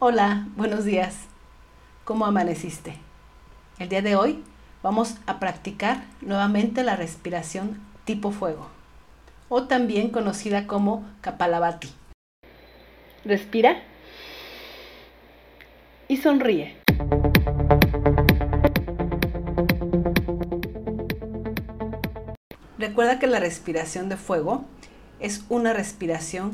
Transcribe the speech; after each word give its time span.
Hola, 0.00 0.48
buenos 0.56 0.84
días. 0.84 1.28
¿Cómo 2.02 2.26
amaneciste? 2.26 2.96
El 3.78 3.88
día 3.88 4.02
de 4.02 4.16
hoy 4.16 4.42
vamos 4.82 5.14
a 5.26 5.38
practicar 5.38 6.04
nuevamente 6.20 6.82
la 6.82 6.96
respiración 6.96 7.80
tipo 8.04 8.32
fuego, 8.32 8.66
o 9.48 9.68
también 9.68 10.10
conocida 10.10 10.66
como 10.66 11.04
Kapalabhati. 11.20 11.92
Respira 13.24 13.84
y 16.08 16.16
sonríe. 16.16 16.76
Recuerda 22.78 23.20
que 23.20 23.28
la 23.28 23.38
respiración 23.38 24.08
de 24.08 24.16
fuego 24.16 24.64
es 25.20 25.44
una 25.48 25.72
respiración 25.72 26.52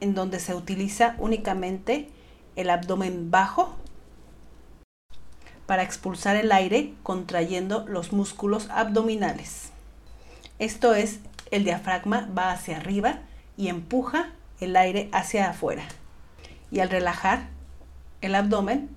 en 0.00 0.16
donde 0.16 0.40
se 0.40 0.52
utiliza 0.52 1.14
únicamente 1.20 2.10
el 2.56 2.70
abdomen 2.70 3.30
bajo 3.30 3.76
para 5.66 5.82
expulsar 5.82 6.36
el 6.36 6.52
aire 6.52 6.94
contrayendo 7.02 7.84
los 7.86 8.12
músculos 8.12 8.68
abdominales. 8.70 9.70
Esto 10.58 10.94
es, 10.94 11.20
el 11.50 11.64
diafragma 11.64 12.28
va 12.36 12.52
hacia 12.52 12.78
arriba 12.78 13.20
y 13.56 13.68
empuja 13.68 14.32
el 14.60 14.76
aire 14.76 15.08
hacia 15.12 15.50
afuera. 15.50 15.84
Y 16.70 16.80
al 16.80 16.90
relajar 16.90 17.48
el 18.20 18.34
abdomen, 18.34 18.88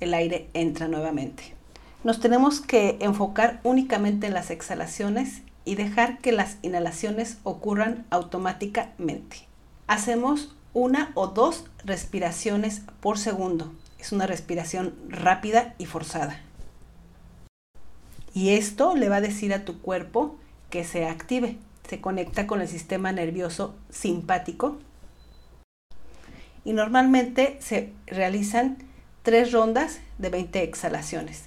el 0.00 0.14
aire 0.14 0.48
entra 0.54 0.88
nuevamente. 0.88 1.54
Nos 2.04 2.18
tenemos 2.18 2.60
que 2.60 2.96
enfocar 3.00 3.60
únicamente 3.62 4.26
en 4.26 4.34
las 4.34 4.50
exhalaciones 4.50 5.42
y 5.64 5.76
dejar 5.76 6.18
que 6.18 6.32
las 6.32 6.56
inhalaciones 6.62 7.38
ocurran 7.44 8.04
automáticamente. 8.10 9.46
Hacemos 9.86 10.56
una 10.74 11.12
o 11.14 11.28
dos 11.28 11.64
respiraciones 11.84 12.82
por 13.00 13.18
segundo. 13.18 13.72
Es 13.98 14.12
una 14.12 14.26
respiración 14.26 14.94
rápida 15.08 15.74
y 15.78 15.86
forzada. 15.86 16.40
Y 18.34 18.50
esto 18.50 18.96
le 18.96 19.08
va 19.08 19.16
a 19.16 19.20
decir 19.20 19.52
a 19.52 19.64
tu 19.64 19.80
cuerpo 19.80 20.36
que 20.70 20.84
se 20.84 21.06
active. 21.06 21.58
Se 21.88 22.00
conecta 22.00 22.46
con 22.46 22.60
el 22.60 22.68
sistema 22.68 23.12
nervioso 23.12 23.74
simpático. 23.90 24.78
Y 26.64 26.72
normalmente 26.72 27.58
se 27.60 27.92
realizan 28.06 28.78
tres 29.22 29.52
rondas 29.52 30.00
de 30.18 30.30
20 30.30 30.62
exhalaciones. 30.62 31.44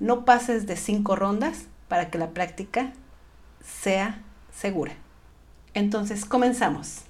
No 0.00 0.24
pases 0.24 0.66
de 0.66 0.76
cinco 0.76 1.16
rondas 1.16 1.66
para 1.88 2.10
que 2.10 2.18
la 2.18 2.30
práctica 2.30 2.92
sea 3.62 4.22
segura. 4.52 4.92
Entonces, 5.74 6.24
comenzamos. 6.24 7.02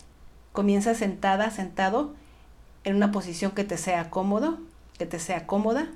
Comienza 0.52 0.94
sentada, 0.94 1.50
sentado, 1.50 2.14
en 2.84 2.96
una 2.96 3.12
posición 3.12 3.52
que 3.52 3.64
te 3.64 3.76
sea 3.76 4.10
cómodo, 4.10 4.58
que 4.98 5.06
te 5.06 5.18
sea 5.18 5.46
cómoda, 5.46 5.88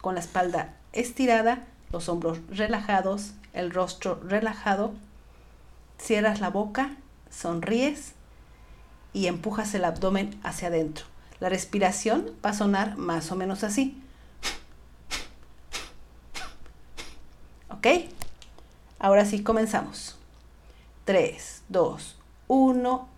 con 0.00 0.14
la 0.14 0.20
espalda 0.20 0.74
estirada, 0.92 1.66
los 1.90 2.08
hombros 2.08 2.38
relajados, 2.48 3.32
el 3.52 3.70
rostro 3.72 4.20
relajado. 4.22 4.92
Cierras 5.98 6.40
la 6.40 6.50
boca, 6.50 6.96
sonríes 7.30 8.12
y 9.12 9.26
empujas 9.26 9.74
el 9.74 9.84
abdomen 9.84 10.38
hacia 10.42 10.68
adentro. 10.68 11.06
La 11.40 11.48
respiración 11.48 12.30
va 12.44 12.50
a 12.50 12.54
sonar 12.54 12.96
más 12.96 13.32
o 13.32 13.36
menos 13.36 13.64
así. 13.64 14.00
¿Ok? 17.70 17.86
Ahora 18.98 19.24
sí, 19.24 19.42
comenzamos. 19.42 20.18
3, 21.04 21.62
2, 21.68 22.16
1. 22.48 23.15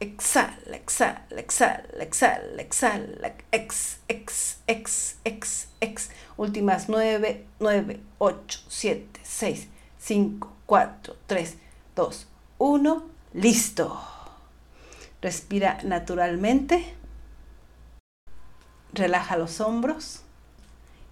Exhala, 0.00 0.76
exhala, 0.76 1.40
exhala, 1.40 2.02
exhala, 2.04 2.62
exhala, 2.62 3.34
ex, 3.50 3.98
ex, 4.06 4.58
ex, 4.68 5.16
ex, 5.24 5.68
ex. 5.80 6.10
Últimas 6.36 6.88
9, 6.88 7.46
9, 7.58 8.00
8, 8.18 8.64
7, 8.68 9.20
6, 9.24 9.68
5, 9.98 10.52
4, 10.66 11.16
3, 11.26 11.56
2, 11.96 12.26
1. 12.58 13.02
Listo. 13.34 14.00
Respira 15.20 15.78
naturalmente. 15.82 16.94
Relaja 18.92 19.36
los 19.36 19.60
hombros 19.60 20.22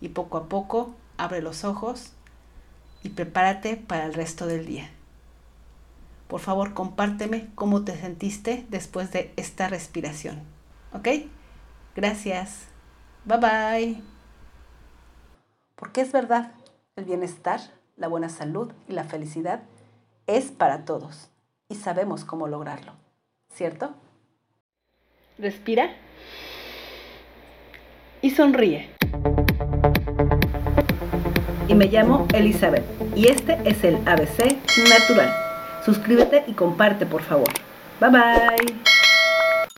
y 0.01 0.11
poco 0.11 0.39
a 0.39 0.49
poco 0.49 0.95
abre 1.19 1.43
los 1.43 1.65
ojos 1.65 2.13
y 3.03 3.11
prepárate 3.11 3.77
para 3.77 4.07
el 4.07 4.15
resto 4.15 4.47
del 4.47 4.65
día. 4.65 4.91
Por 6.29 6.41
favor, 6.41 6.75
compárteme 6.75 7.49
cómo 7.55 7.85
te 7.85 7.97
sentiste 7.97 8.67
después 8.69 9.13
de 9.13 9.33
esta 9.37 9.69
respiración. 9.69 10.43
¿Ok? 10.93 11.09
Gracias. 11.95 12.67
Bye 13.25 13.39
bye. 13.39 14.03
Porque 15.77 16.01
es 16.01 16.13
verdad, 16.13 16.53
el 16.97 17.05
bienestar, 17.05 17.61
la 17.97 18.09
buena 18.09 18.29
salud 18.29 18.73
y 18.89 18.93
la 18.93 19.05
felicidad 19.05 19.63
es 20.27 20.51
para 20.51 20.85
todos 20.85 21.31
y 21.69 21.77
sabemos 21.77 22.25
cómo 22.25 22.49
lograrlo. 22.49 22.93
¿Cierto? 23.53 23.95
Respira 25.39 25.91
y 28.23 28.31
sonríe 28.31 28.91
y 31.69 31.75
me 31.75 31.87
llamo 31.87 32.27
Elizabeth 32.33 32.85
y 33.15 33.29
este 33.29 33.59
es 33.65 33.85
el 33.85 33.97
ABC 34.07 34.57
Natural. 34.89 35.46
Suscríbete 35.87 36.43
y 36.49 36.53
comparte 36.53 37.07
por 37.07 37.23
favor. 37.23 37.49
Bye 38.01 38.11
bye. 38.11 38.96